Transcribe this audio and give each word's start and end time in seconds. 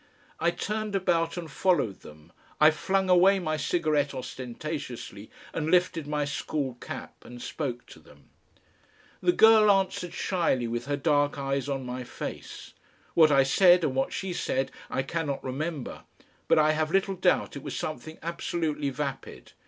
I 0.39 0.49
turned 0.49 0.95
about 0.95 1.37
and 1.37 1.51
followed 1.51 1.99
them, 1.99 2.31
I 2.59 2.71
flung 2.71 3.07
away 3.07 3.37
my 3.37 3.55
cigarette 3.55 4.15
ostentatiously 4.15 5.29
and 5.53 5.69
lifted 5.69 6.07
my 6.07 6.25
school 6.25 6.73
cap 6.81 7.23
and 7.23 7.39
spoke 7.39 7.85
to 7.89 7.99
them. 7.99 8.29
The 9.21 9.31
girl 9.31 9.69
answered 9.69 10.15
shyly 10.15 10.67
with 10.67 10.85
her 10.87 10.97
dark 10.97 11.37
eyes 11.37 11.69
on 11.69 11.85
my 11.85 12.03
face. 12.03 12.73
What 13.13 13.31
I 13.31 13.43
said 13.43 13.83
and 13.83 13.93
what 13.93 14.11
she 14.11 14.33
said 14.33 14.71
I 14.89 15.03
cannot 15.03 15.43
remember, 15.43 16.01
but 16.47 16.57
I 16.57 16.71
have 16.71 16.89
little 16.89 17.13
doubt 17.13 17.55
it 17.55 17.61
was 17.61 17.75
something 17.77 18.17
absolutely 18.23 18.89
vapid. 18.89 19.51